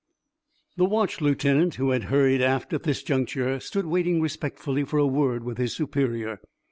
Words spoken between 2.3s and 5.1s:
aft at this juncture, stood waiting respectfully for a